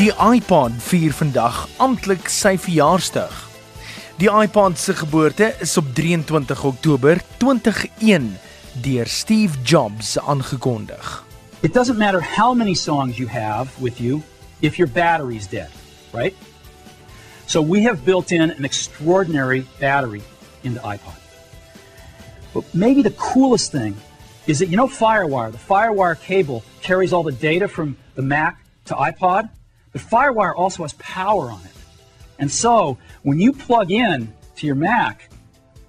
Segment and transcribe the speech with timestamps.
[0.00, 3.34] Die iPod vier vandag amptelik sy verjaarsdag.
[4.16, 8.30] Die iPod se geboorte is op 23 Oktober 2001
[8.80, 11.10] deur Steve Jobs aangekondig.
[11.60, 14.22] It doesn't matter how many songs you have with you
[14.62, 15.68] if your battery's dead,
[16.16, 16.34] right?
[17.44, 20.22] So we have built in an extraordinary battery
[20.62, 21.20] in the iPod.
[22.54, 24.00] But maybe the coolest thing
[24.46, 28.64] is that you know Firewire, the Firewire cable carries all the data from the Mac
[28.86, 29.50] to iPod,
[29.92, 31.76] but Firewire also has power on it.
[32.38, 35.30] And so when you plug in to your Mac,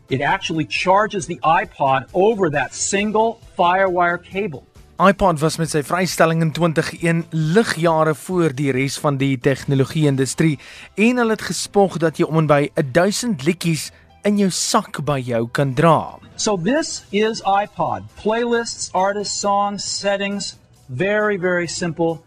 [0.10, 4.66] it actually charges the iPod over that single Firewire cable.
[5.02, 10.60] iPod was met sy vrystelling in 2001 ligjare voor die res van die tegnologie-industrie
[10.94, 13.88] en hulle het gespog dat jy om en by 1000 liedjies
[14.30, 16.20] in jou sak by jou kan dra.
[16.38, 18.06] So this is iPod.
[18.22, 20.54] Playlists, artists, songs, settings,
[20.86, 22.22] very very simple.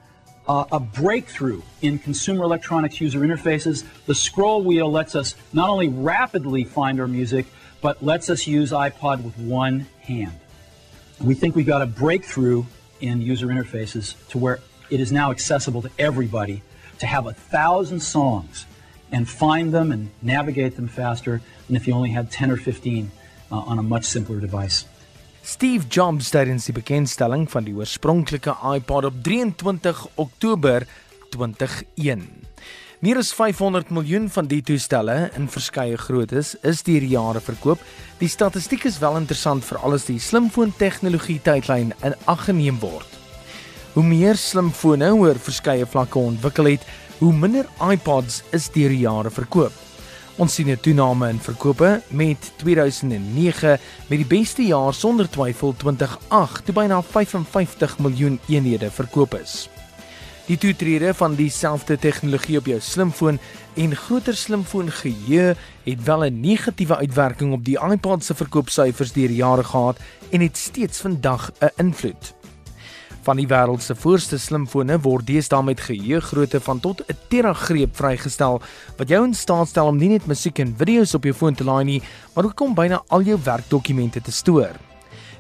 [0.47, 3.83] Uh, a breakthrough in consumer electronics user interfaces.
[4.05, 7.47] The scroll wheel lets us not only rapidly find our music,
[7.81, 10.39] but lets us use iPod with one hand.
[11.19, 12.65] We think we've got a breakthrough
[13.01, 16.63] in user interfaces to where it is now accessible to everybody
[16.99, 18.67] to have a thousand songs
[19.13, 23.11] and find them and navigate them faster than if you only had 10 or 15
[23.51, 24.85] uh, on a much simpler device.
[25.45, 30.87] Steve Jobs tydens die bekendstelling van die oorspronklike iPod op 23 Oktober
[31.35, 32.23] 2001.
[33.05, 37.85] Meer as 500 miljoen van die toestelle in verskeie groottes is deur jare verkoop.
[38.23, 43.21] Die statistiek is wel interessant vir alles die slimfoon tegnologie tydlyn in ag geneem word.
[43.93, 46.89] Hoe meer slimfone oor verskeie vlakke ontwikkel het,
[47.21, 49.84] hoe minder iPods is deur jare verkoop.
[50.37, 56.65] Ons sien 'n toename in verkope met 2009 met die beste jaar sonder twyfel 2008
[56.65, 59.69] toe byna 55 miljoen eenhede verkoop is.
[60.47, 63.39] Die toetrede van dieselfde tegnologie op jou slimfoon
[63.75, 69.31] en groter slimfoon geheue het wel 'n negatiewe uitwerking op die iPod se verkoopsyfers deur
[69.31, 69.99] jare gehad
[70.31, 72.44] en het steeds vandag 'n invloed.
[73.25, 77.97] Van die wêreld se voorste slimfone word deesdae met geheue grootte van tot 'n teragreep
[77.97, 78.61] vrygestel
[78.99, 81.65] wat jou in staat stel om nie net musiek en video's op jou foon te
[81.65, 82.03] laai nie,
[82.35, 84.77] maar ook om byna al jou werkdokumente te stoor.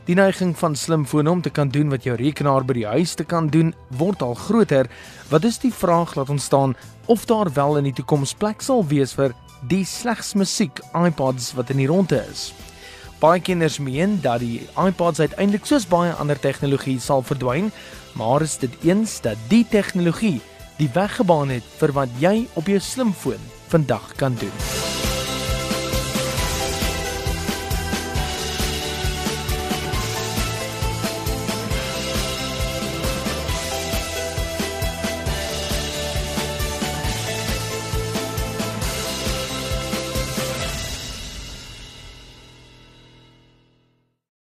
[0.06, 3.25] Die neiging van slimfone om te kan doen wat jou rekenaar by die huis te
[3.25, 4.89] kan doen, word al groter.
[5.28, 9.12] Wat is die vraag laat ontstaan of daar wel in die toekoms plek sal wees
[9.12, 9.34] vir
[9.69, 12.53] die slegs musiek iPods wat in die ronde is?
[13.25, 17.71] Baie kinders meen dat die iPods uiteindelik soos baie ander tegnologie sal verdwyn,
[18.21, 20.43] maar is dit eens dat die tegnologie
[20.77, 24.84] die weg gebaan het vir wat jy op jou slimfoon vandag kan doen?